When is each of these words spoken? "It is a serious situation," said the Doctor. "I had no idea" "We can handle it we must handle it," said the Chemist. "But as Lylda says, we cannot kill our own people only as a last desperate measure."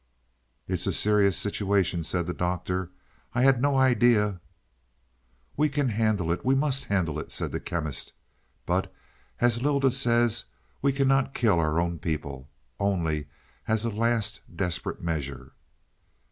"It 0.67 0.73
is 0.73 0.87
a 0.87 0.93
serious 0.93 1.37
situation," 1.37 2.03
said 2.03 2.25
the 2.25 2.33
Doctor. 2.33 2.89
"I 3.35 3.43
had 3.43 3.61
no 3.61 3.77
idea" 3.77 4.41
"We 5.55 5.69
can 5.69 5.89
handle 5.89 6.31
it 6.31 6.43
we 6.43 6.55
must 6.55 6.85
handle 6.85 7.19
it," 7.19 7.31
said 7.31 7.51
the 7.51 7.59
Chemist. 7.59 8.13
"But 8.65 8.91
as 9.39 9.61
Lylda 9.61 9.91
says, 9.91 10.45
we 10.81 10.91
cannot 10.91 11.35
kill 11.35 11.59
our 11.59 11.79
own 11.79 11.99
people 11.99 12.49
only 12.79 13.27
as 13.67 13.85
a 13.85 13.91
last 13.91 14.41
desperate 14.55 15.03
measure." 15.03 15.53